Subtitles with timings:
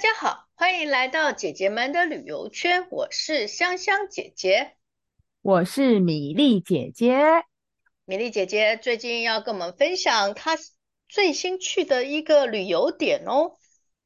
[0.00, 2.88] 家好，欢迎来到姐姐们的旅游圈。
[2.90, 4.76] 我是香香姐姐，
[5.42, 7.20] 我是米粒姐姐。
[8.06, 10.56] 米粒姐姐最近要跟我们分享她
[11.06, 13.52] 最新去的一个旅游点哦。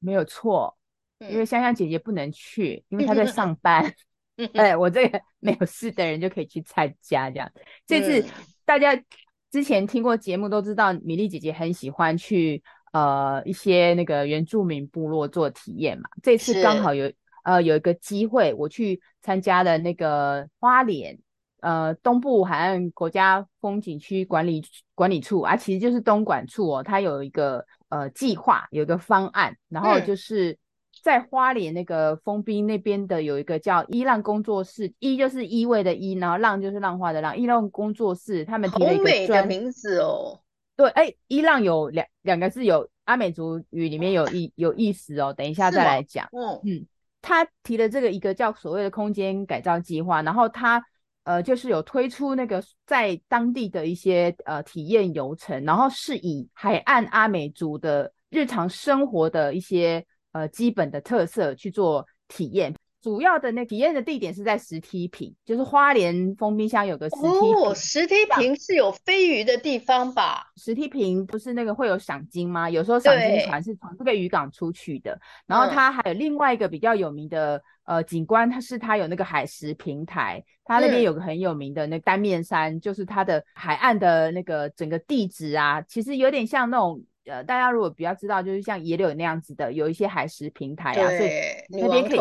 [0.00, 0.76] 没有错，
[1.20, 3.94] 因为香香姐姐不能去，因为她在上班。
[4.54, 7.48] 哎，我这个没有事的人就可以去参加这样。
[7.86, 8.28] 这次
[8.64, 9.00] 大家
[9.48, 12.64] 之前听过节目都知道，米粒姐姐很喜欢去。
[12.94, 17.12] 呃，一些那个原住民部落做体验嘛，这次刚好有
[17.42, 21.18] 呃有一个机会，我去参加了那个花莲
[21.60, 24.62] 呃东部海岸国家风景区管理
[24.94, 25.40] 管理处。
[25.40, 30.56] 啊，其实就是东管处哦，它有一个呃计划，有一个方案，然后就是
[31.02, 40.38] 在花莲那个丰滨那边的有一个叫伊浪工作室，伊就是依偎的伊，然后浪就是浪花的浪，伊浪工作室他们提了一个专好美的名字哦。
[40.76, 45.32] 对，哎，伊朗有两两个字，有阿美族语里面有意有意思哦。
[45.32, 46.28] 等一下再来讲。
[46.32, 46.86] 嗯嗯，
[47.22, 50.84] 他提了这个一个叫所谓的空间改造计划，然后他
[51.22, 62.74] 呃就是有推出那个在当地的一些呃体验游程，然后是以海岸阿美族的日常生活的一些呃基本的特色去做体验。
[63.04, 67.54] 主要的那体验的地点是在石梯坪，就是花莲封冰箱有个石梯坪。
[67.54, 70.50] 哦，石梯坪是有飞鱼的地方吧？
[70.56, 72.70] 石梯坪不是那个会有赏金吗？
[72.70, 75.20] 有时候赏金船是从这个渔港出去的。
[75.46, 91.30] 然后它还有另外一个比较有名的、嗯、呃景观，它是它有那个海石平台，它那边有个很有名的那单面山，嗯、就是它的海岸的那个整个地质啊，其实有点像那种呃，大家如果比较知道，就是像野柳那样子的，有一些海石平台啊，所以
[91.68, 92.18] 那边可以。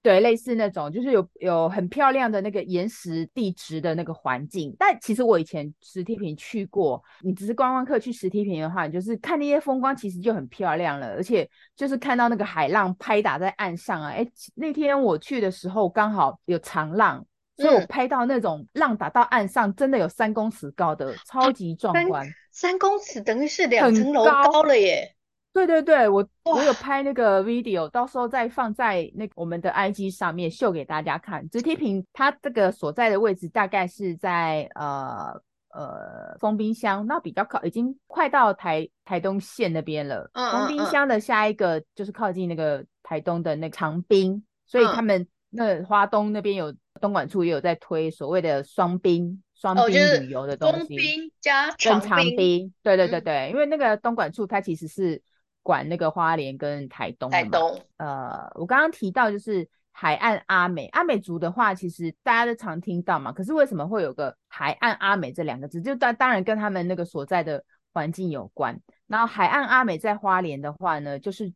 [0.00, 4.74] 对，类似那种，就是有有很漂亮的那个岩石地质的那个环境。
[4.78, 11.08] 但其实我以前石梯坪去过，你只是观光客去石梯坪的话，你就是看那些风光，其实就很漂亮了。
[11.08, 17.26] 而且就是看到那个海浪拍打在岸上啊，哎，那天我去的时候刚好有长浪，
[17.56, 22.24] 所以我拍到那种浪打到岸上，真的有三公尺高的，超级壮观。
[22.24, 25.12] 三,三公尺等于是两层楼高了耶。
[25.52, 31.48] 对对对，我我有拍那个 video，到时候再放在那个我们的 IG 上面秀给大家看。
[31.48, 35.34] 直梯坪它这个所在的位置大概是在呃
[35.70, 40.30] 呃封冰箱，那比较靠，已经快到台台东县那边了。
[40.34, 50.78] 嗯，封冰箱的下一个就是靠近那个台东的那个长滨，所以他们那花东那边有东莞处也有在推所谓的双冰双冰旅游的东西。
[50.78, 52.00] 丰滨加长
[52.36, 55.20] 冰，对对对对，因为那个东莞处它其实是。
[55.68, 63.30] 管那个花莲跟台东，台东，呃，我刚刚提到就是海岸阿美，阿美族的话，其实大家都常听到嘛。
[63.30, 65.82] 可是为什么会有个海岸阿美这两个字？
[65.82, 67.62] 就当当然跟他们那个所在的
[67.92, 68.80] 环境有关。
[69.08, 71.52] 然后海岸阿美在花莲的话呢，就是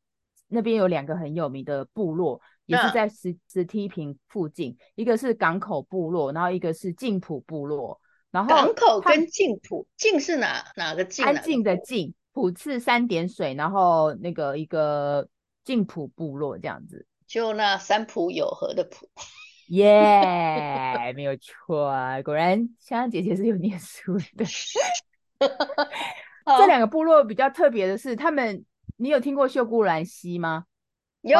[0.46, 7.98] 那边有两个很有名的部落，也是在石石梯坪附近，一个是港口部落，然后一个是静浦部落。
[8.30, 11.24] 然后港口跟静浦，静是哪哪个静？
[11.24, 12.12] 安静的静。
[12.32, 15.28] 普次三点水，然后那个一个
[15.64, 19.08] 静浦部落这样子，就那三浦有河的浦，
[19.68, 24.44] 耶、yeah, 没有错啊，果然香香姐姐是有念书的。
[26.58, 28.64] 这两个部落比较特别的是，他们
[28.96, 30.64] 你有听过秀姑峦溪吗？
[31.20, 31.38] 有，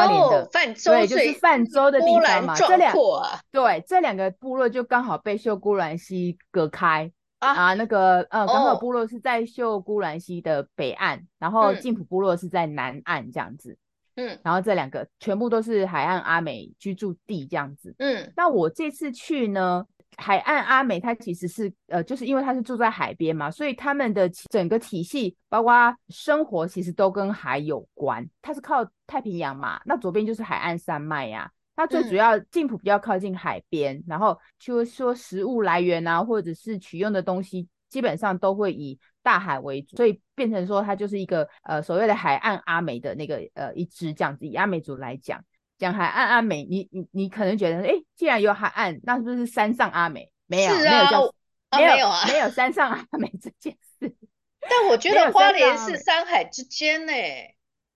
[0.53, 2.55] 泛舟对，就是泛舟的地方嘛。
[2.55, 7.11] 这两啊，对，这两个部落就刚好被秀姑峦溪隔开。
[7.43, 13.77] 啊，啊，那个呃，港口部落是在秀姑峦溪的北岸，哦、然后静浦部落是在南岸这样子。
[14.15, 17.95] 嗯，然后这两个全部都是海岸阿美居住地这样子。
[17.99, 19.85] 嗯，那我这次去呢，
[20.19, 28.25] 海岸阿美它其实是呃，就是因为它是住在海边嘛，所以他们的整个体系，包括生活，其实都跟海有关。
[28.41, 31.51] 它是靠太平洋嘛，那左边就是海岸山脉呀、啊。
[31.75, 44.47] 它最主要，静浦比较靠近海边，嗯、然后就是说食物来源啊，或者是取用的东西，基本上都会以大海为主，所以变成说它就是一个呃所谓的海岸阿美的那个呃一支这样子。
[44.47, 45.43] 以阿美族来讲，
[45.79, 50.31] 讲海岸阿美，你你你可能觉得，哎，既然有海岸，那是不是山上阿美？
[50.47, 51.35] 没有，啊、没有叫，
[51.71, 54.15] 啊、没有，没有啊，没有山上阿美这件事。
[54.61, 57.13] 但我觉得花莲是山海之间呢。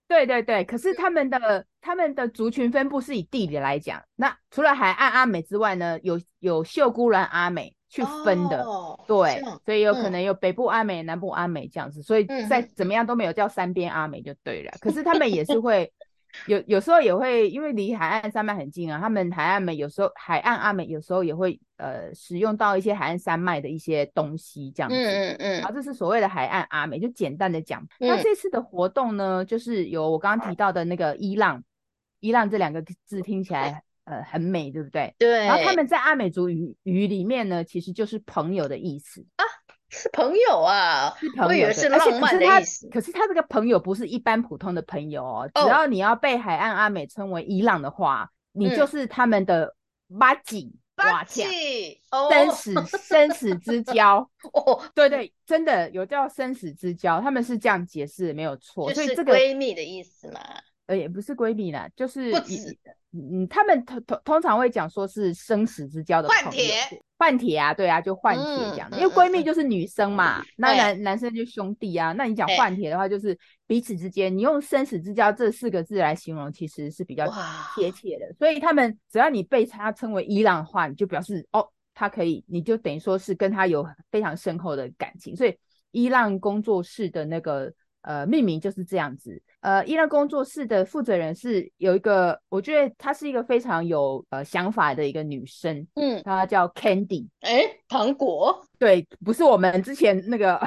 [0.07, 14.71] 对对对，可是他们的他们的族群分布是以地理来讲，那除了海岸阿美之外呢，有有秀姑峦阿美去分的，哦、对，所以有可能有北部阿美、嗯、南部阿美这样子，所以在怎么样都没有叫三边阿美就对了。
[14.71, 15.91] 嗯、可是他们也是 会。
[16.45, 27.85] 有有时候也会，因为离海岸山脉很近啊，他们海岸美有时候海岸阿美有时候也会呃使用到一些海岸山脉的一些东西这样子，嗯嗯嗯，好，这是所谓的海岸阿美，就简单的讲。
[27.99, 31.63] 那这次的活动呢，就是有我刚刚提到的那个伊朗，
[32.19, 35.13] 伊朗这两个字听起来呃很美，对不对？
[35.17, 35.45] 对。
[35.45, 39.43] 然后他们在阿美族语语里面呢，其实就是朋友的意思啊，
[39.89, 42.87] 是朋友啊，是朋友，我以为是浪漫的意思。
[42.89, 49.75] 可是他这个朋友不是一般普通的朋友哦，只要你要被海岸阿美称为伊朗的话，哦、你就是他们的
[50.07, 50.71] 麻吉。
[50.73, 51.47] 嗯哇天，
[52.31, 60.41] 生死生死之交 哦，对对，真的有叫生死之交，他们是这样解释没有错，就是这个闺蜜的意思嘛。
[60.87, 62.77] 呃，也不是闺蜜啦，就是不止
[63.13, 66.73] 嗯，他们通通通常会讲说是生死之交的朋友，换铁，
[67.17, 77.25] 换帖啊，对啊，就换铁讲的，嗯、因为闺蜜就是女生嘛，嗯、那男男生就兄弟啊，那你讲换铁的话，就是彼此之间，你用生死之交这四个字来形容，其实是比较
[77.75, 78.33] 贴切的。
[78.37, 85.35] 所以他们只要你被他称为伊朗的话，你就表示哦，他可以，你就等于说是跟他有非常深厚的感情。
[85.35, 85.57] 所以
[85.91, 87.73] 伊朗工作室的那个
[88.07, 89.41] 呃命名就是这样子。
[89.59, 100.57] 呃，伊朗工作室的负责人是有一个，我觉得她是一个非常有呃想法的一个女生，嗯，她叫 Candy，哎，糖果，对，不是我们之前那个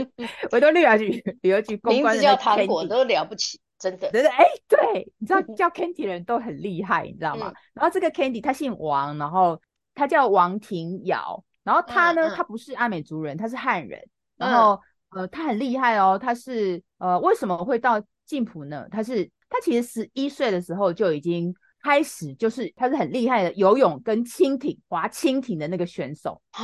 [0.52, 7.48] 维多利亚旅旅游局公关的叫糖果都了不起，真的，对对，哎，对，你知道 叫 Candy 的人都很厉害，你知道吗？
[7.48, 9.58] 嗯、然后这个 Candy 她姓王，然后
[9.94, 12.44] 她叫王庭瑶，然后她呢，她、嗯。
[12.44, 14.06] 嗯、不是阿美族人，她是汉人，
[14.36, 14.80] 然后、嗯、
[15.10, 18.02] 呃，他很厉害哦，他是呃，为什么会到？
[18.26, 18.86] 晋普呢？
[18.92, 21.52] 他是他其实十一岁的时候就已经
[21.82, 26.62] 开始，就是他是很厉害的游泳跟蜻蜓划蜻蜓的那个选手啊，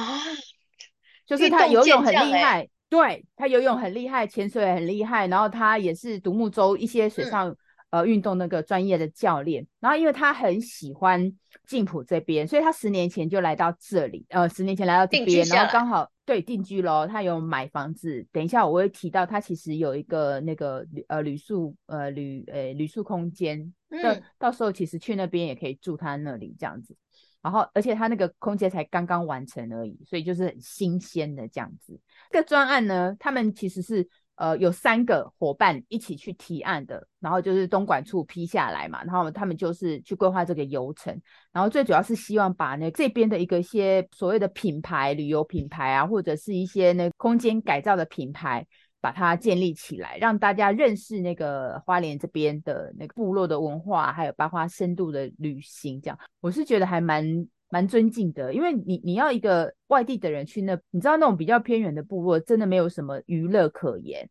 [1.26, 7.56] 就是他游泳很厉害，欸、对他游泳很厉害，潜水很厉害，然后他也是独木舟一些水上、嗯、
[7.90, 11.32] 呃运动那个专业的教练，然后因为他很喜欢
[11.66, 16.08] 晋普这边，所以他十年前就来到这里，呃，十年前来到这边，然后刚好。
[16.26, 18.26] 对，定居咯，他有买房子。
[18.32, 26.94] 等一下我会提到，他其实有一个那个呃旅宿呃旅呃旅宿空间，嗯，到时候其实去那边也可以住他那里这样子。
[27.40, 31.98] 然后而且他那个空间才刚刚完成而已，所以就是很新鲜的这样子。
[32.30, 34.06] 这个专案呢，他们其实是。
[34.36, 41.18] 呃，有三个伙伴一起去提案的，然后就是东莞处批下来嘛，然后他们就是去规划这个流程，
[41.52, 48.66] 然后最主要是希望把那这边的一个一些所谓的品牌、旅游品牌啊，或者是一些那空间改造的品牌，
[49.00, 57.48] 把它建立起来，让大家认识那个花莲这边的那个部落的文化，还有包括深度的旅行，这样我是觉得还蛮。
[57.68, 64.28] 蛮尊敬的，因为你你要一个外地的人去那，你知道那种比较偏远的部落，真的没有什么娱乐可言，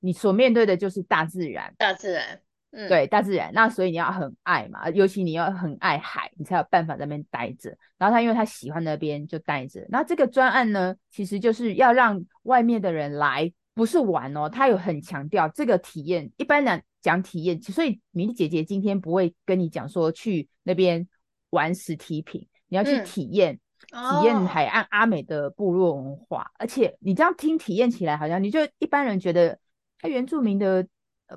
[0.00, 2.40] 你所面对的就是大自然，大自然，
[2.72, 3.50] 嗯，对，大自然。
[3.52, 7.76] 那所以你要很爱嘛，尤其你要很爱海，你才有办法在那边待着。
[7.98, 9.84] 然后他因为他喜欢那边就待着。
[9.88, 16.30] 那这个专案呢，其实就是要让外面的人来，不是玩哦，他有很强调这个体验。
[16.36, 21.08] 一般人讲体验，所以米粒姐姐今天不会跟你讲说去那边
[21.50, 22.46] 玩实体品。
[22.70, 23.60] 你要去体验，
[23.92, 29.58] 嗯、体验海岸阿美的部落文化，哦、而且你这样听体验起来，好像你就一般人觉得，
[29.98, 30.86] 他原住民的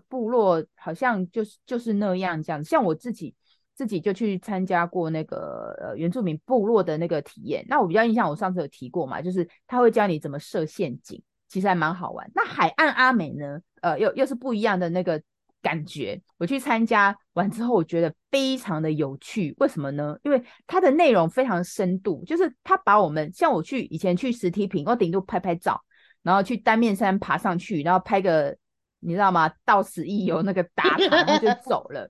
[0.08, 2.64] 部落好像就是就是那样这样。
[2.64, 3.36] 像我自己
[3.76, 12.32] 自己就去参加过那个呃原住民部落的那个体验，那我比较印象，我上次有提过嘛，就是他会教你怎么设陷阱，其实还蛮好玩。
[12.34, 15.22] 那海岸阿美呢，呃，又又是不一样的那个。
[15.64, 19.56] 感觉我去参加完之后，我觉得非常的有趣。
[19.58, 20.16] 为什么呢？
[20.22, 25.82] 因为它的内容非常深度，就是它把我们像我去以前去实体品，我顶多拍拍照，
[26.22, 28.56] 然后去单面山爬上去，然后拍个
[29.00, 29.50] 你知道吗？
[29.66, 32.10] 到此一游那个打卡，然后就 走了。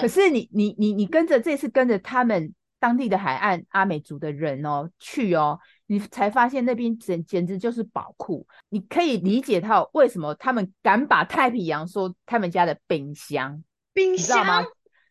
[0.00, 5.58] 可是你你你你跟着这次跟着他们当地的海岸阿美族的人哦去哦。
[5.86, 13.62] 你才发现那边简简直就是宝库，你可以理解到为什么他们敢把太平洋说他们家的冰箱，
[13.92, 14.66] 冰箱，你知道吗？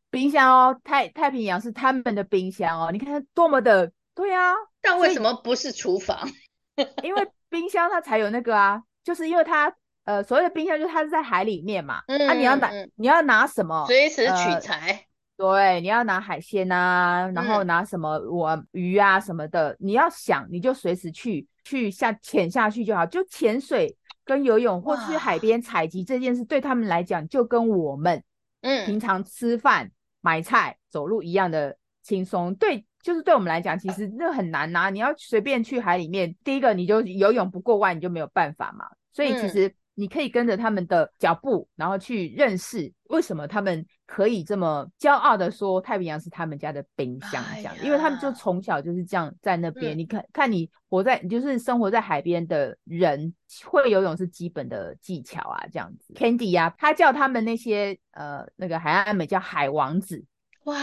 [0.10, 6.30] 冰箱哦，太太平洋是他们的冰箱哦，你看多么的对啊，但为什么不是厨房？
[7.04, 13.86] 因为冰箱它才有那个啊，就是因为它呃所谓的冰箱就是它是在海里面嘛，嗯、啊你要拿你要拿什么？
[13.88, 14.92] 随时取材。
[14.92, 15.06] 呃
[15.38, 23.06] 对，你要拿海鲜啊，然后拿什么我鱼啊什么的，嗯、你要想你就随时去去下潜下去就好。
[23.06, 28.24] 就潜水跟游泳或去海边采集这件事，对他们来讲就跟我们
[28.62, 32.56] 嗯平常吃饭、嗯、买菜、走路一样的轻松。
[32.56, 34.90] 对，就是对我们来讲，其实那很难呐。
[34.90, 38.86] 你要随便去海里面，第一个你就游泳不过弯，你就没有办法嘛。
[39.12, 39.68] 所以其实。
[39.68, 49.96] 嗯你可以跟着他们的脚步，然后去认识为什么他们可以这么骄傲的说太平洋是他们家的冰箱这样，哎、因为他们就从小就是这样在那边。
[49.96, 53.34] 嗯、你看看你活在，你就是生活在海边的人，
[53.66, 56.14] 会游泳是基本的技巧啊，这样子。
[56.14, 60.24] Candy 呀、啊，他叫他们那些呃那个海岸阿美叫海王子。
[60.66, 60.78] 哇，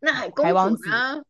[0.00, 0.44] 那海公
[0.76, 1.22] 主呢？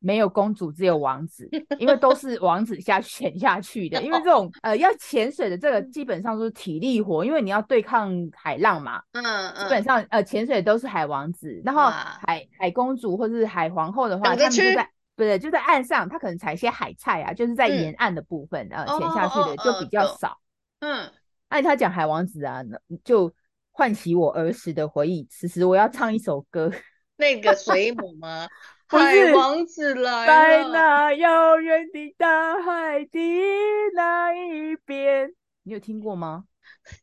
[0.00, 4.00] 没有公主，只有王子， 因为都是王子下潜下去的。
[4.02, 9.02] 因为这种呃要潜水的这个基本上都是体力活，因为你要对抗海浪嘛。
[9.12, 9.64] 嗯嗯。
[9.64, 20.38] 基本上呃潜水都是海王子，然后海海公主或者是海皇后的话，他们就在不对，就在岸上，他可能采一些海菜啊，就是在沿岸的部分、嗯、呃潜下去的就比较少。
[20.80, 21.10] 嗯。
[21.48, 22.62] 按他讲海王子啊，
[23.02, 23.32] 就
[23.72, 25.26] 唤起我儿时的回忆。
[25.30, 26.70] 此时我要唱一首歌。
[27.16, 28.46] 那个 水母吗？
[28.88, 33.20] 海王子来了，在那遥远的大海的
[33.94, 35.30] 那一边，
[35.62, 36.44] 你有听过吗？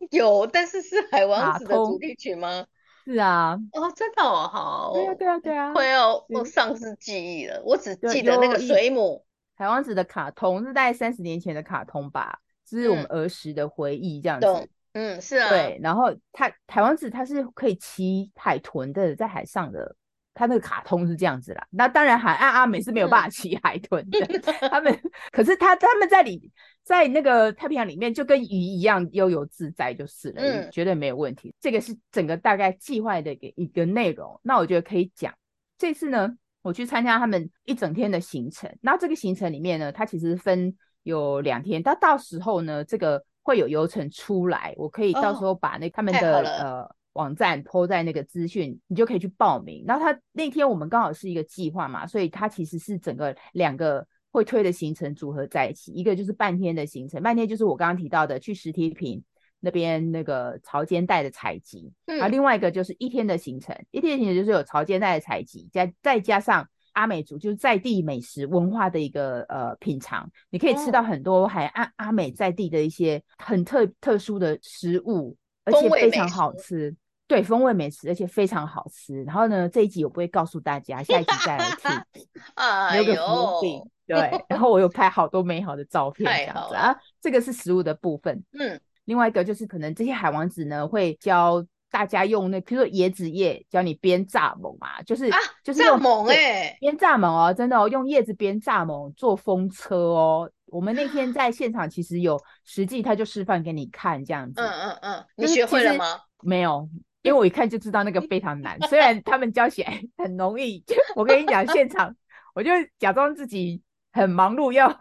[0.10, 2.66] 有，但是是海王子的主题曲吗？
[3.06, 3.56] 是啊。
[3.74, 4.94] 哦，真的哦，好。
[4.94, 5.74] 对啊，对啊，对啊。
[5.74, 9.24] 快要我丧失记忆了，我只记得那个水母。
[9.56, 14.70] 海王子的卡通是大概三十年前的卡通吧，这是我们儿时的回忆，这样子。
[14.94, 15.50] 嗯，是啊。
[15.50, 19.96] 对，然后他海王子他是可以骑海豚的，在海上的。
[20.36, 24.20] 他那个卡通是这样子啦，那当然海岸阿美是没有办法骑海豚的，
[24.60, 24.94] 嗯、他们
[25.32, 26.52] 可是他他们在里
[26.84, 31.56] 在那个太平洋里面就跟鱼一样悠游自在就是了，嗯，绝对没有问题。
[31.62, 35.34] 这个是整个大概计划的一个一个内容，那我觉得可以讲。
[35.78, 36.30] 这次呢，
[36.62, 46.96] 我去参加他们一整天的行程，那这个行程里面呢，它其实分有两天，但到时候呢，这个会有游程出来，我可以到时候把那他们的、哦、呃。
[47.16, 49.84] 网站 po 在那个资讯，你就可以去报名。
[49.86, 59.24] 然后他那天我们刚好是一个计划嘛，所以它其实是整个两个会推的行程组合在一起，一个就是半天的行程，半天就是我刚刚提到的去实体品
[59.62, 76.94] 那边那个潮间带的采集，嗯，然后另外一个就是一天的行程，一天的行程就是有潮间带的采集，再再加上阿美族就是在地美食文化的一个呃品尝，你可以吃到很多海岸阿美在地的一些很特特殊的食物，而且非常好吃。
[77.28, 79.24] 对，风味美食，而且非常好吃。
[79.24, 81.92] 然后呢，这一集我不会告诉大家，下一集再来听。
[82.54, 83.82] 啊，有个伏笔。
[84.08, 86.96] 对，然后我有拍好多美好的照片，这样子啊。
[87.20, 88.44] 这个是食物的部分。
[88.60, 88.80] 嗯。
[89.06, 100.52] 另外一个就是可能这些海王子呢会教大家用那，比如说椰子叶教你编蚱蜢啊，就是啊，就是蚱蜢哎，编蚱蜢哦，真的哦，用叶子编蚱蜢做风车哦。
[100.68, 104.60] 我们那天在现场其实有实际，他就示范给你看这样子。
[104.60, 106.20] 嗯嗯嗯，你学会了吗？
[106.42, 106.90] 没有。
[107.26, 110.84] 因为我一看就知道那个非常难，虽然他们教起来很容易。
[111.18, 112.16] 我跟你讲，现场
[112.54, 113.82] 我就假装自己
[114.14, 114.96] 很忙碌，要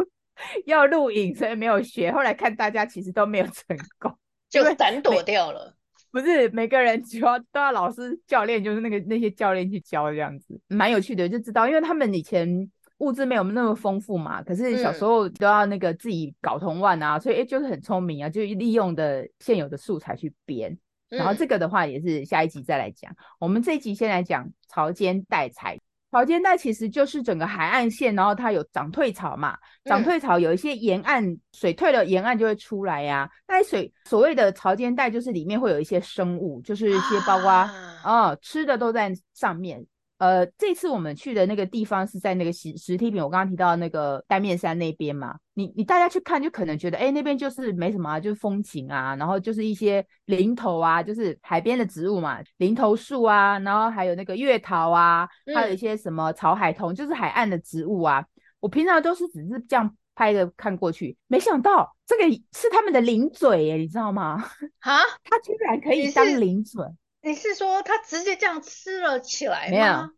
[0.65, 2.11] 要录影，所以没有学。
[2.11, 4.11] 后来看大家其实都没有成功，
[4.49, 5.77] 就闪躲掉了。
[6.11, 11.29] 不是每个人主要都要老师教练，就是那个那些教练去教这样子，蛮有趣的。
[11.29, 12.49] 就知道，因为他们以前
[12.99, 20.79] 物质没有那么丰富嘛，可是小时候都要那个自己搞铜腕啊，所以诶就是很聪明啊，就利用的现有的素材去编。
[21.09, 23.11] 然后这个的话也是下一集再来讲。
[23.13, 25.79] 嗯、我们这一集先来讲潮间带财。
[26.11, 33.31] 潮间带其实就是整个海岸线，然后它有涨退潮嘛，涨退潮有一些沿岸、嗯、水退了，沿岸就会出来呀、啊。
[33.49, 37.71] 那水所谓的潮间带就是里面会有一些生物，就是一些包括啊、
[38.05, 39.85] 哦、吃的都在上面。
[40.19, 45.37] 呃，这次我们去的那个地方是在那个石石梯坪，我刚刚提到那个单面山那边嘛。
[45.55, 58.25] 你你大家去看，就可能觉得，哎，那边就是没什么啊，就是风景啊，然后就是一些林头啊，就是海边的植物嘛，林头树啊，然后还有那个月桃啊，还有一些什么草海桐，就是海岸的植物啊。
[58.61, 64.43] 我平常都是只是这样拍的看过去，没想到这个是他们的零嘴耶，你知道吗？
[64.81, 66.83] 啊，它居然可以当零嘴。
[67.25, 69.71] 你是说他直接这样吃了起来吗？
[69.71, 70.11] 没有，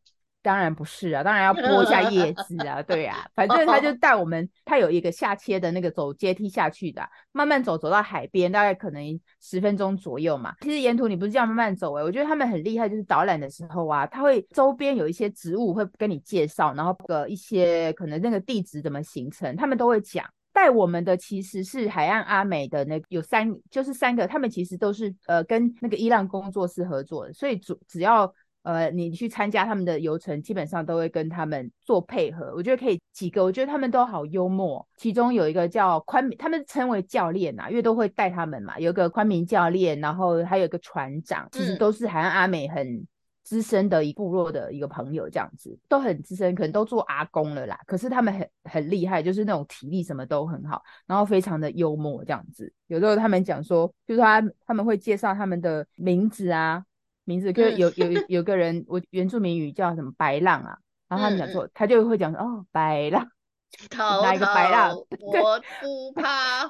[0.43, 10.53] 当然不是啊，当然要剥一下叶子啊， 对啊，反正他就带我们，他有一个下切的那个走阶梯下去的，慢慢走走到海边，大概可能十分钟左右嘛。
[10.61, 20.29] 其实沿途你不是这样慢慢走哎、欸，我觉得他们很厉害，就是导览的时候啊，他会周边有一些植物会跟你介绍，然后个一些可能那个地址怎么形成，他们都会讲。
[20.57, 28.33] 带我们的其实是海岸阿美的那有三，就是三个，他们其实都是呃跟那个伊朗工作室合作的，所以主只要
[28.63, 32.55] 呃你去参加他们的游程，基本上都会跟他们做配合。
[32.57, 34.85] 我觉得可以几个，我觉得他们都好幽默。
[34.97, 43.07] 其中有一个叫宽明，他们称为教练啊，因为都会带他们嘛，有一个宽明教练，然后还有一个船长，其实都是海岸阿美很。
[43.47, 47.79] 资深的一部落的一个朋友，这样子都很资深，可能都做阿公了啦。
[47.87, 52.73] 可是他们很很厉害，就是那种体力什么都很好，然后非常的幽默这样子。
[52.88, 56.85] 有时候他们讲说，就是他他们会介绍他们的名字啊，
[57.23, 60.76] 名字，就是有有 有个人，我原住民语叫什么白浪啊，
[61.09, 63.25] 然后他们讲说，他就会讲说哦白浪，
[64.25, 64.93] 哪一个白浪？
[64.93, 66.67] 我不 怕，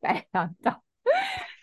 [0.00, 0.82] 白浪到，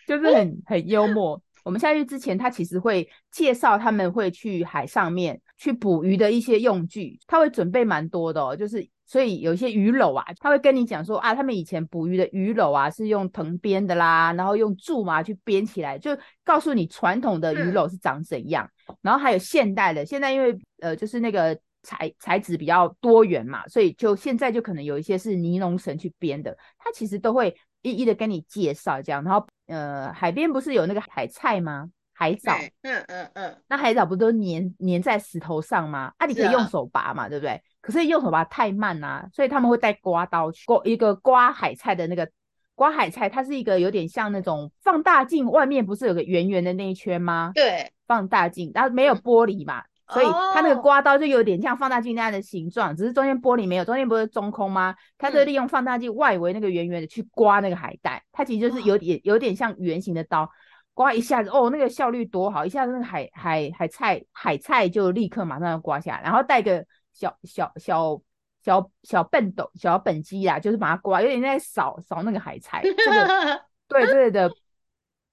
[0.06, 1.42] 就是很很幽默。
[1.68, 8.88] 我们下去之前，他其实会介绍他们会去海上面去捕鱼的一些用具，他会准备蛮多的哦，就是。
[9.10, 16.10] 所以有一些鱼篓啊，他会跟你讲说啊，他们以前捕鱼的鱼篓啊是用藤编的啦，然后用苎麻去编起来，就
[16.44, 18.70] 告诉你传统的鱼篓是长怎样。
[18.86, 29.22] 嗯、然后还有现代的，现在因为呃就是那个材材质比较多元嘛，所以就现在就可能有一些是尼龙绳去编的，他其实都会一一的跟你介绍这样。
[29.22, 31.88] 然后呃海边不是有那个海菜吗？
[32.12, 36.12] 海藻，嗯嗯嗯，嗯，那海藻不都粘粘在石头上吗？
[36.18, 37.62] 啊，你可以用手拔嘛，对不对？
[37.80, 42.28] 可是用手拔太慢啊，所以他们会带刮刀去刮一个刮海菜的那个
[42.74, 47.52] 刮海菜，它是一个有点像那种放大镜，外面不是有个圆圆的那一圈吗？
[47.54, 54.94] 对，放大镜，然后没有玻璃嘛，嗯、所以它那个刮刀就有点像放大镜那样的形状，只是中间玻璃没有，中间不是中空吗？
[55.18, 60.50] 它就利用放大镜外围那个圆圆的去刮那个海带，它其实就是有点有点像圆形的刀。
[60.94, 68.20] 刮一下子哦，那个效率多好，一下子那个海海海菜海菜就立刻马上要刮下来，然后带个小小小
[68.64, 72.82] 小小笨斗小本机啦，就是把它刮，有点在扫扫那个海菜。
[72.82, 74.48] 这个 对对的，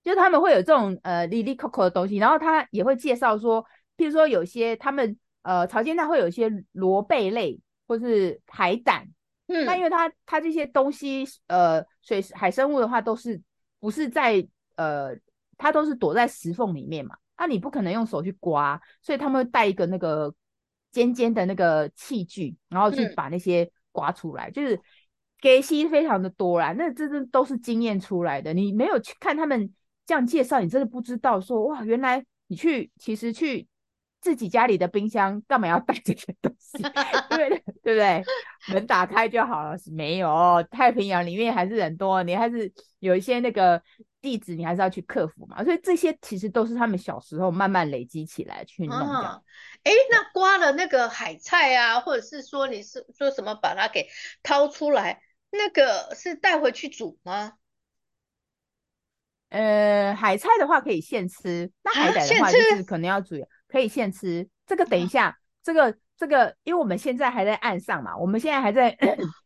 [0.03, 3.65] 就是他们会有这种呃哩哩扣扣的东西，然后他也会介绍说，
[3.97, 9.07] 譬如说有些他们呃潮间带会有一些螺贝类或是海胆，
[9.47, 13.41] 嗯，那因为它它这些东西呃水海生物的话都是
[13.79, 15.15] 不是在呃。
[15.57, 20.35] 它都是躲在石缝里面嘛，那、啊、你不可能用手去刮，所以他们会带一个那个
[20.91, 24.77] 尖尖的那个器具，然后去把那些刮出来，嗯、就是
[25.39, 26.73] 给息非常的多啦。
[26.73, 29.73] 那这这都是经验出来的，你没有去看他们
[30.05, 33.65] 这样介绍，你真的不知道说哇，原来你去其实去
[34.25, 36.81] 自己家里的冰箱干嘛要带这些东西？
[37.29, 37.49] 对
[37.83, 38.23] 对不对？
[38.69, 43.79] 门打开就好了，是没有太平洋里面还是人多，你还是有一些那个。
[44.25, 49.05] 地址你还是要去克服嘛，所以这些其实都是他们小时候慢慢累积起来去弄的。
[49.83, 54.07] 哎、哦，那刮了那个海菜啊，或者是说你是说什么把它给
[54.41, 57.53] 掏出来，那个是带回去煮吗？
[59.49, 64.47] 呃，海菜的话可以现吃，那海胆的话就是可能要煮，啊、可以现吃。
[64.65, 68.89] 这个等一下，哦、这个这个，因为我们现在还在岸上嘛，我们现在还在，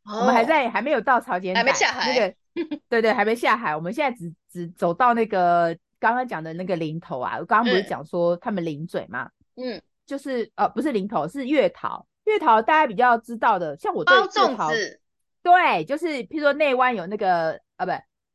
[0.04, 2.14] 哦、我们还在还没有到潮间带，还没下海。
[2.14, 2.36] 那个
[2.88, 7.38] 对对，还没下海，我们现在只只走到那个刚刚讲的那个林头啊。
[7.40, 9.28] 我刚刚不是讲说他们零嘴嘛？
[9.56, 12.06] 嗯，就是呃，不是林头，是月桃。
[12.26, 15.02] 月桃大家比较知道的，像我对月桃包粽子，
[15.42, 17.92] 对，就是譬如说内湾有那个啊，不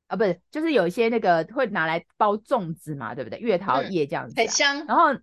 [0.09, 3.39] 啊，不是，就是有一些那个会拿来包粽子嘛，对不对？
[3.39, 5.15] 月桃叶这样子，啊嗯，很香，然后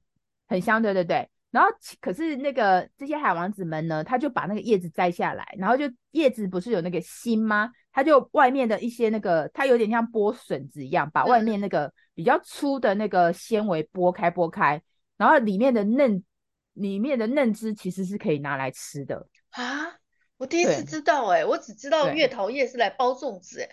[0.51, 1.27] 很香，对对对。
[1.49, 7.69] 然后可是那个这些海王子们呢，他就把那个叶子摘下来，然后就叶子不是有那个心吗？
[7.91, 14.81] 他就外面的一些那个，它有点像剥笋子一样，把外面那个比较粗的那个纤维剥开剥开，
[15.17, 16.23] 然后里面的嫩
[16.73, 19.97] 里面的嫩枝其实是可以拿来吃的啊！
[20.37, 23.71] 我第一次知道哎、欸，我只知道月桃叶是来包粽子哎、欸。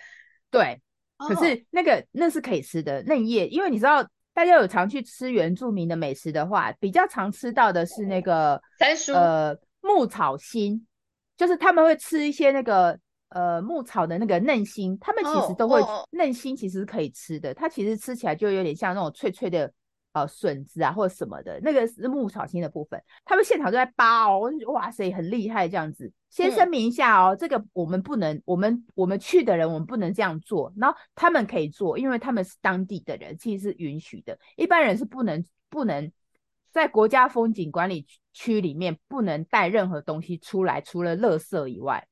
[0.51, 0.83] 对，
[1.17, 4.05] 可是那个那是可以吃的嫩叶，因为你知道
[4.39, 8.63] 大家有常去吃原住民的美食的话，比较常吃到的是那个
[9.13, 10.87] 呃牧草心，
[11.37, 12.97] 就是他们会吃一些那个。
[13.31, 16.07] 呃，牧草的那个嫩心，他们其实都会、oh, oh.
[16.13, 17.53] 嫩心，其实是可以吃的。
[17.53, 19.71] 它其实吃起来就有点像那种脆脆的
[20.13, 21.61] 呃笋子啊，或者什么的。
[21.63, 26.13] 那个是牧草青的部分，他们现场都在扒哦，哇塞，很厉害这样子。
[26.31, 30.73] 先声明一下哦，嗯、这个我们不能，我们我们去的人，我们不能这样做。
[30.77, 34.39] 然后他们可以做，因为他们是当地的人，其实是允许的。
[34.57, 36.13] 一般人是不能不能
[36.71, 42.07] 在国家风景管理区里面不能带任何东西出来，除了垃圾以外。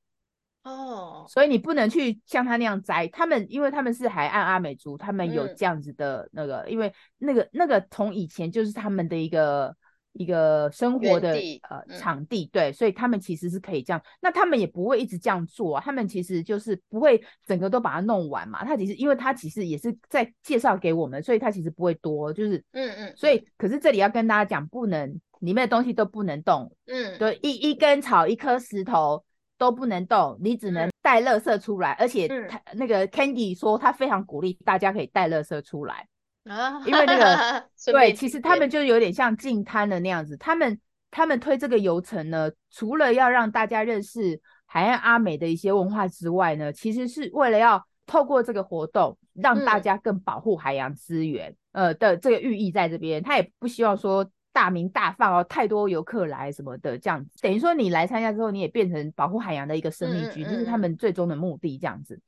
[0.66, 1.30] 哦，oh.
[1.30, 9.72] 所以你不能去像他那样摘，他们因为他们是海岸阿美族，他们有这样子的那个，嗯、因为那个那个从以前就是他们的一个
[10.12, 11.34] 一个生活的
[11.68, 29.22] 呃、嗯、场地，对，所以他们其实是可以这样，那他们也不会一直这样做啊，他们其实就是不会整个都把它弄完嘛，他其实因为他其实也是在介绍给我们，所以他其实不会多，就是嗯嗯，所以可是这里要跟大家讲，不能里面的东西都不能动，嗯，对，一一根草一颗石头。
[29.58, 31.92] 都不能动，你只能带垃圾出来。
[31.92, 36.06] 嗯、而且他那个 Candy 说，他非常鼓励大家可以带垃圾出来
[36.44, 40.36] 啊，因为那个 对，其实他们就有点像进滩的那样子。
[40.36, 40.78] 他们
[41.10, 62.18] 他们推这个游程呢，除了要让大家认识海岸阿美的一些文化之外呢，其实是为了要透过这个活动让大家更保护海洋资源，嗯、呃的这个寓意在这边，他也不希望说大名大放哦，太多游客来什么的这样子，等于说你来参加之后，你也变成保护海洋的一个生命局，这、嗯嗯嗯、是他们最终的目的这样子。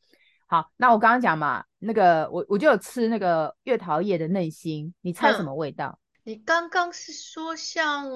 [0.46, 5.98] 好，那我刚刚讲嘛，那个我我就有吃那个月桃叶的内心，你猜什么味道？
[6.24, 8.06] 你刚刚是说像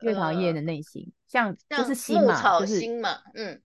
[0.00, 3.62] 月桃叶的内心，像就是心嘛，像草心嘛，就是、嗯，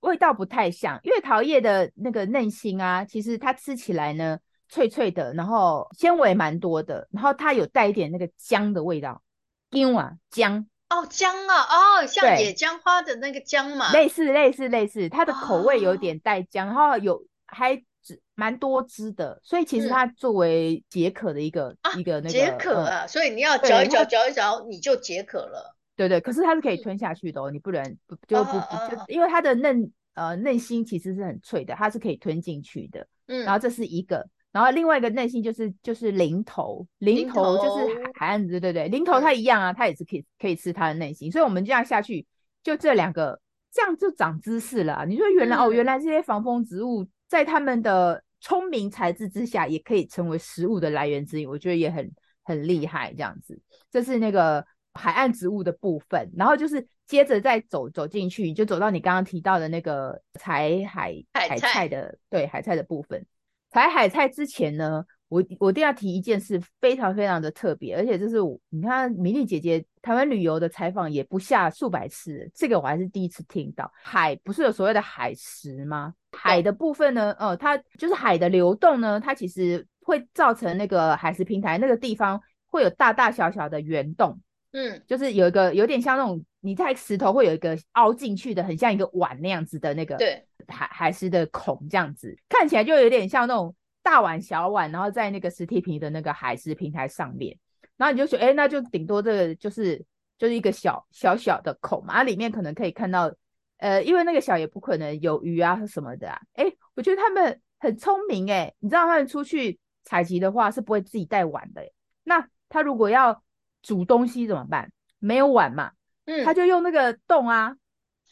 [0.00, 4.40] 味道不太像月桃叶的那个内心啊，其实它吃起来呢。
[4.70, 9.22] 脆脆的，然后纤维蛮多的，然后它有带一点那个姜的味道，
[9.70, 10.66] 姜啊姜。
[10.90, 34.28] 哦姜啊哦，像野姜花的那个姜嘛，类似类似类似，它的口味有点带姜，哦、然后有还汁蛮多汁的，所以其实它作为解渴的一个、嗯、一个那个解渴啊、嗯，所以你要嚼一嚼嚼一嚼你就解渴了，对对，可是它是可以吞下去的哦，嗯、你不能不就不、哦、就因为它的嫩呃嫩心其实是很脆的，它是可以吞进去的，嗯，然后这是一个。
[34.52, 42.26] 然后另外一个内心就是就是零头，零头就是海岸，对对对，零头它一样啊，它也是可以可以吃它的内心，所以我们这样下去，
[42.62, 43.40] 就这两个，
[43.72, 45.04] 这样就长知识了。
[45.06, 52.10] 你说原来、嗯、哦，原来这些防风植物在他们的聪明才智之下，也可以成为食物的来源之一，我觉得也很
[52.42, 53.12] 很厉害。
[53.12, 53.56] 这样子，
[53.88, 63.24] 这是那个海岸植物的部分，然后就是接着再走走进去，就走到你刚刚提到的那个采海海菜的，对海菜的部分。
[63.70, 68.36] 采海菜之前呢，我我一定要提一件事，非常非常的特别，而且这是
[68.68, 73.90] 你看米粒姐姐台湾旅游的采访也不下数百次，这个我还是第一次听到。
[74.02, 76.12] 海不是有所谓的海蚀吗？
[76.32, 84.40] 海的部分呢，呃，它就是海的流动呢，它其实会造成那个海蚀平台那个地方会有大大小小的圆洞，
[84.72, 90.44] 嗯，就是有一个有点像那种你在石头会有一个凹进去的，很像一个碗那样子的那个，对。
[90.70, 97.58] 海海狮的孔这样子，看起来就有点像那种大碗小碗，然后在那个实体屏的那个海狮平台上面，
[97.96, 100.02] 然后你就说，哎、欸，那就顶多这个就是
[100.38, 103.30] 就是一个小小小的孔嘛，啊里面可能可以看到，
[103.78, 111.92] 呃，因为那个小也不可能有鱼啊什么的啊，哎、欸，我觉得他们很聪明哎、欸，你知道他们出去采集的话是不会自己带碗的、欸，
[112.24, 113.42] 那他如果要
[113.82, 114.90] 煮东西怎么办？
[115.18, 115.92] 没有碗嘛，
[116.24, 117.76] 嗯，他就用那个洞啊。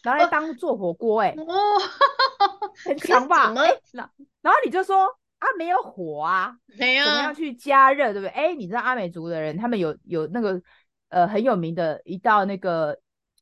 [0.04, 1.44] 拿来当做火锅， 哎，哦，
[2.84, 3.52] 很强吧？
[3.56, 5.06] 哎、欸，然然后你就说
[5.38, 8.28] 啊，没有火啊，没有，怎么样去加热，对不对？
[8.28, 10.60] 哎、欸，你知道阿美族的人，他们有有那个
[11.10, 12.98] 呃很有名的一道那个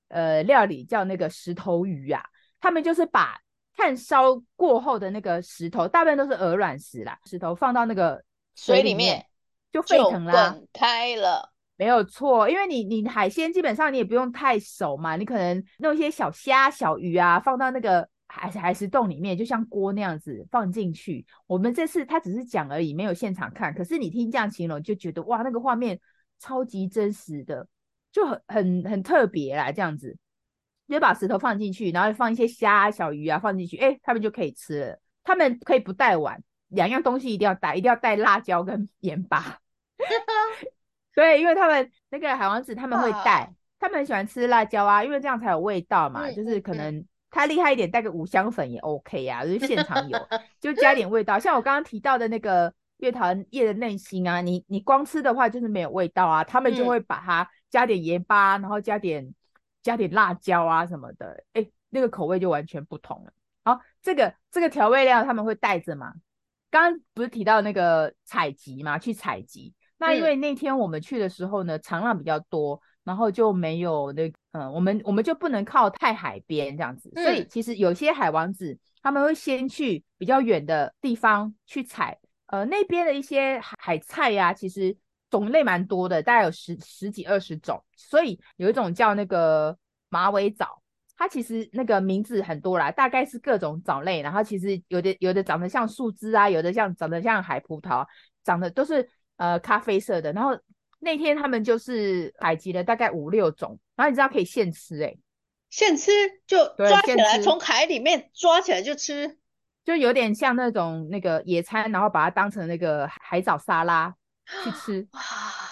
[0.08, 2.22] 呃料理叫那个石头鱼啊，
[2.60, 3.38] 他们就是把
[3.76, 8.22] 炭烧过后的那个石头，大部分都是鹅卵石啦，石头放到那个
[8.54, 9.26] 水里面，里面
[9.72, 11.52] 就沸腾啦，滚开了。
[11.78, 21.26] 没有错，因为你你海鲜基本上你也不用太熟嘛，你可能弄一些小虾、小鱼啊，放到那个海海蚀洞里面，就像锅那样子放进去。
[21.46, 23.74] 我们这次他只是讲而已，没有现场看。
[23.74, 26.00] 可是你听这样形容，就觉得哇，那个画面
[26.38, 27.68] 超级真实的，
[28.10, 29.70] 就很很很特别啦。
[29.70, 30.16] 这样子，
[30.88, 35.00] 就把石头放进去，然后放一些虾、小鱼啊放进去，哎，他们就可以吃了。
[35.22, 39.58] 他们可以不带碗，两样东西一定要带，一定要带辣椒跟盐巴。
[41.16, 43.50] 对，因为他们那个海王子他们会带，
[43.80, 46.30] 他们很喜欢吃辣椒啊，因为这样才有味道嘛。
[46.30, 50.18] 就是可能他厉害一点，带个五香粉也 OK 呀、啊，就是现场有，
[50.60, 51.38] 就加点味道。
[51.38, 59.34] 像我刚刚提到的那个月桃叶的内心啊，你你光吃的话就是没有味道啊，他们就会把它加点盐巴，然后加点
[59.82, 63.32] 加点辣椒啊什么的，哎，那个口味就完全不同了。
[63.64, 66.12] 好，这个这个调味料他们会带着嘛？
[66.70, 68.98] 刚刚不是提到那个采集嘛？
[68.98, 69.72] 去采集。
[69.98, 84.94] 那因为那天我们去的时候呢，长浪比较多，然后就没有那个，嗯，我们我们就不能靠太海边这样子，所以其实有些海王子他们会先去比较远的地方去采，呃，那边的一些海菜呀、啊，其实
[85.30, 89.74] 种类蛮多的，大概有十十几二十种，所以有一种叫那个
[90.10, 90.82] 马尾藻，
[91.16, 98.06] 它其实那个名字很多啦，大概是各种藻类，然后其实有的有的长得像树枝啊，有的像长得像海葡萄，
[98.44, 99.08] 长得都是。
[99.36, 100.32] 呃，咖啡色的。
[100.32, 100.58] 然后
[100.98, 105.18] 那天他们就是采集了大概五六种，然后你知道可以现吃哎、欸，
[105.68, 106.10] 现吃
[106.46, 109.38] 就抓起来，从海里面抓起来就吃，
[109.84, 114.14] 就有点像那种那个野餐，然后把它当成那个海藻沙拉
[114.64, 115.06] 去吃。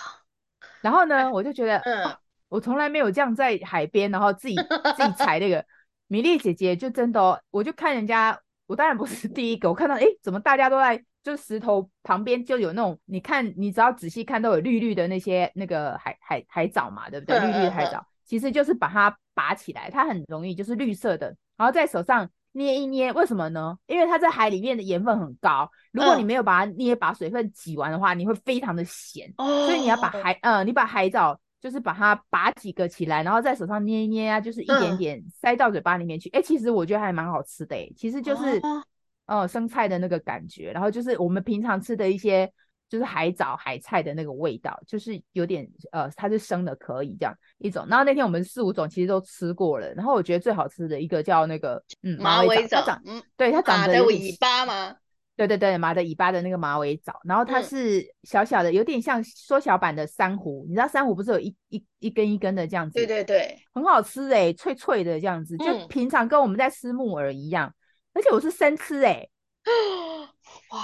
[0.83, 4.55] 然后呢，我就觉得，嗯，啊、我从来没有这样在海边，然后自己
[4.97, 5.65] 自己采那个
[6.07, 11.03] 米粒姐姐就真的、哦，我就看人家，我当然不是第一个，我看到哎，怎么大家都在。
[11.25, 17.41] 就石头旁边就有那种，你看，你只要仔细看，都有绿绿的那些那个海海海藻嘛，对不对？
[17.41, 23.77] 绿绿的海藻，其实就是把它拔起来，它很容易就是绿色的，然后在手上捏一捏，为什么呢？
[23.87, 29.33] 因为它在海里面的盐分很高，如果你没有把它捏，把水分挤完的话，你会非常的咸。
[29.39, 36.29] 哦，所以你要把海，呃，你把海藻就是把它拔几个起来，然后在手上捏一捏啊，就是一点点塞到嘴巴里面去。
[36.29, 38.85] 哎、嗯，其实我觉得还蛮好吃的，哎，其实就是，哦、
[39.27, 42.53] 呃，生菜的那个感觉，然后就是我们平常吃的一些。
[42.87, 47.85] 就是海藻、海菜的那个味道，就是有点呃，它是生的，可以这样一种。
[47.89, 54.95] 然后那天我们四五种其实都吃过了，然后我觉得最好吃的一个叫那个嗯马尾藻，它长嗯对它长的尾巴吗？
[55.35, 60.65] 对对对，马的尾巴的那个马尾藻，然后它是小小的，有点像缩小版的珊瑚。
[60.69, 62.95] 你知道珊瑚不是有一一一根一根的这样子？
[62.95, 67.75] 对对对，很好吃哎、欸，脆脆的这样子，就平常跟我们在吃木耳一样，
[68.15, 69.31] 而且我是生吃哎、欸，
[70.71, 70.81] 哇。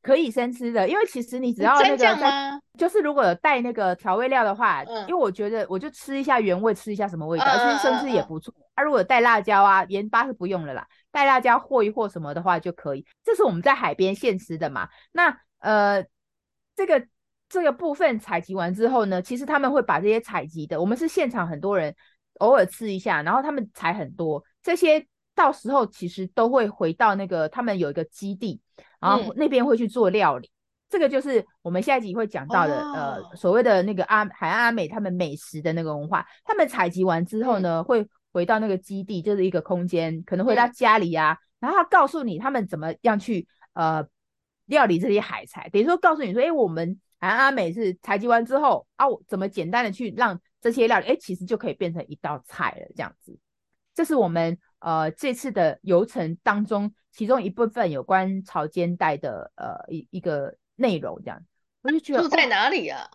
[0.00, 8.54] 可以生吃的，因为其实你只要那个在，就是如果有带那个调味料的话，嗯，因为我觉得我就吃一下原味，吃一下什么味道，其实生吃也不错。
[8.74, 13.04] 啊，如果有带辣椒啊，盐巴是不用了啦，带辣椒和一和什么的话就可以。
[13.22, 14.88] 这是我们在海边现吃的嘛。
[15.12, 16.02] 那呃，
[16.74, 17.06] 这个
[17.50, 21.94] 这个部分采集完之后呢，其实他们会把这些采集的，我们是现场很多人
[22.38, 25.06] 偶尔吃一下，然后他们采很多这些。
[25.38, 28.60] 到时候其实都会回到那个他们有一个基地，
[28.98, 30.48] 然后那边会去做料理。
[30.48, 30.50] 嗯、
[30.90, 32.92] 这个就是我们下一集会讲到的，哦、
[33.30, 36.26] 呃，所谓的那个阿海岸阿美他们美食的那个文化。
[36.44, 44.04] 他们采集完之后呢，嗯、会回到那个基地，就是一个空间，可能回到家里啊，嗯、然后他告诉你他们怎么样去呃
[44.66, 53.38] 料理这些海菜，等于说告诉你说，哎，我们海岸阿美是采集完之后啊，我怎么简单的去让这些料理，哎，其实就可以变成一道菜了，这样子。
[53.94, 54.58] 这是我们。
[54.80, 61.40] 呃，这次的游程当中，其中一部分有关潮间带的呃一一个内容，这样
[61.82, 63.08] 我就觉得住在哪里啊？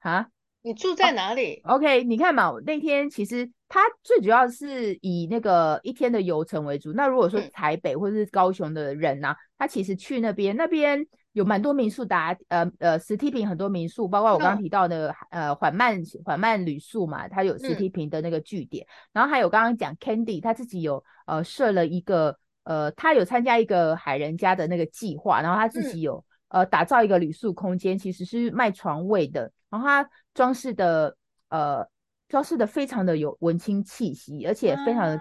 [0.00, 0.28] 啊，
[0.62, 1.60] 你住在哪里？
[1.64, 6.92] 哦，OK，你看嘛，那天其实它最主要是以那个一天的游程为主。
[6.92, 11.06] 那如果说台北或者是高雄的人呢，啊，他，嗯、其实去那边那边。
[11.38, 31.16] 有蛮多民宿打，呃呃，石梯坪很多民宿，包括我刚刚提到的，呃，缓慢缓慢旅宿嘛，它有石梯坪的那个据点，嗯、然后还有刚刚讲 Candy，他自己有呃设了一个，呃，他有参加一个海人家的那个计划，然后他自己有、嗯、呃打造一个旅宿空间，其实是卖床位的，然后他装饰的
[31.50, 31.86] 呃
[32.28, 35.14] 装饰的非常的有文青气息，而且非常的、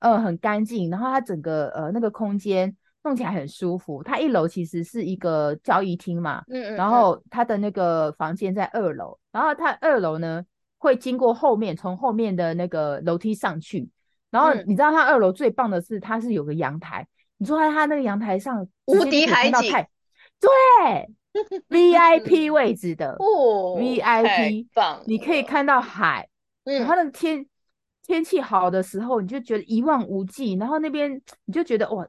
[0.00, 2.76] 嗯、呃很干净，然后他整个呃那个空间。
[3.02, 4.02] 弄起来很舒服。
[4.02, 10.44] 它一楼其实是一个交易厅嘛，嗯，嗯嗯，然后它的那个房间在二楼，然后它二楼呢
[10.78, 13.88] 会经过后面，从后面的那个楼梯上去。
[14.30, 17.06] 然后你知道它二楼最棒的是，它是有个阳台，
[17.38, 19.72] 你坐在它那个阳台上，无敌海景，
[20.38, 21.10] 对，
[21.68, 24.66] VIP 位置的哦，VIP，
[25.06, 26.28] 你可以看到海，
[26.64, 27.44] 嗯，它那个天
[28.06, 32.06] 天气好的时候，你就觉得一望无际，然后那边 你就觉得哇。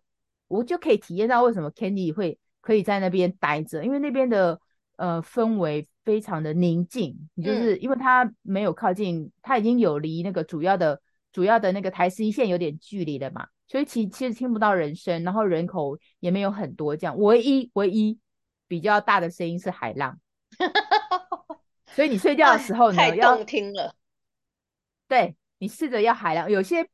[0.52, 4.60] 我就可以体验到为什么 Candy 会可以在那边待着，因为那边的
[4.98, 17.18] 呃氛围非常的宁静，就是因为它没有靠近，它已经有离那个主要的主要的那个台十一线有点距离了嘛，所以其其实听不到人声，然后人口也没有很多，这样。
[17.18, 18.20] 唯一唯一
[18.68, 20.20] 比较大的声音是海浪，
[21.96, 23.96] 所以你睡觉的时候呢，太动听了，
[25.08, 26.90] 对，你试着要海浪，有些。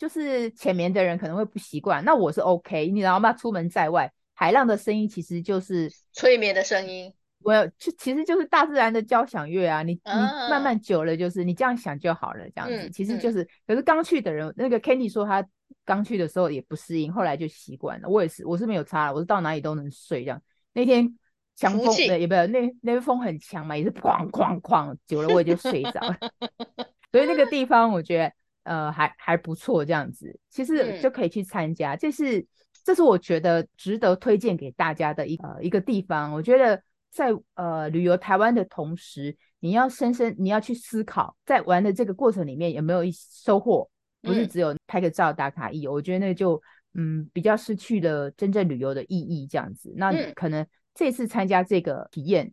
[0.00, 3.34] 就是前面的人可能会不习惯，那我是 OK，你知道吗？
[3.34, 7.12] 出门在外，海浪的声音其实就是催眠的声音。
[7.42, 9.82] 我有，就其实就是大自然的交响乐啊。
[9.82, 10.10] 你你
[10.48, 12.88] 慢慢久了，就是你这样想就好了，这样子。
[12.88, 15.46] 嗯、其实就是，嗯、可是刚去的人，那个 Kenny 说他
[15.84, 18.08] 刚去的时候也不适应，后来就习惯了。
[18.08, 20.40] 我也是，我是没有差了，我是到哪里都能睡这样。
[20.72, 21.14] 那天
[21.56, 26.16] 强风的也不有，那那边风很强嘛，也是 哐哐哐，久了我也就睡着了。
[27.12, 28.32] 所以那个地方我觉得。
[28.64, 31.94] 呃，还还不错，这样子，其实就可以去参加。
[31.94, 32.46] 嗯、这是
[32.84, 36.32] 这是我觉得值得推荐给大家的一个、呃、一个地方。
[36.32, 43.88] 我觉得在呃旅游台湾的同时，你要深深你要去思考，在玩的这个过程里面有没有一收获，
[44.22, 45.86] 不是只有拍个照打卡意义。
[45.86, 46.60] 嗯、我觉得那就
[46.94, 49.92] 嗯比较失去了真正旅游的意义，这样子。
[49.96, 52.50] 那可能这次参加这个体验。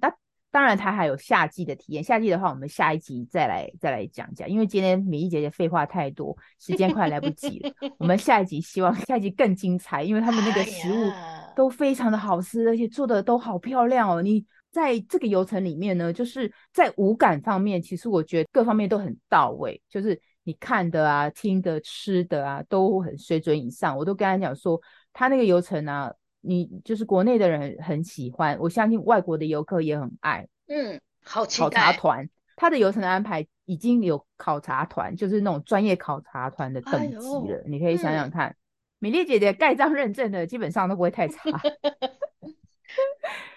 [0.58, 2.04] 当然，它还有夏季的体验。
[2.04, 4.50] 夏季的话，我们下一集再来再来讲讲。
[4.50, 7.72] 因为今天米粒姐姐废话太多，时间快来不及了。
[8.00, 11.12] 我们下一集希望 下一集更精彩，因为他们那个食物
[11.56, 14.20] 都非常的好吃，而且做的都好漂亮哦。
[14.20, 23.96] 你在这个游程里面呢，就是在五感方面，其实我觉得各方面都很到位，就是你看的啊、听的、吃的啊，都很水准以上。
[23.96, 24.82] 我都跟他讲说，
[25.14, 26.12] 他那个游程啊。
[26.48, 30.48] 你就是国内的人很喜欢，我相信外国的游客也很爱。
[30.68, 31.70] 嗯，好期待。
[31.70, 37.58] 考察团，他的游程的安排已经有考察团，就是那种专业考察团的等级了。
[37.58, 38.56] 哎、你可以想想看，
[39.00, 41.52] 米粒姐姐盖章认证的基本上都不会太差。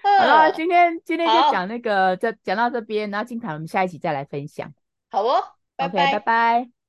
[0.03, 4.73] 好了，今天今天就讲那个，这讲到这边，然后精彩我们下一期再来分享。
[5.11, 5.43] 好哦，
[5.77, 6.80] 拜拜，拜拜。